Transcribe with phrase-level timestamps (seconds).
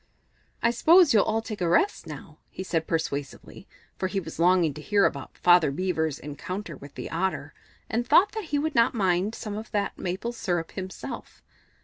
[0.63, 3.67] "I s'pose you'll all take a rest now," he said persuasively,
[3.99, 7.53] for he was longing to hear about Father Beaver's encounter with the Otter,
[7.87, 11.43] and thought that he would not mind trying some of that maple syrup himself.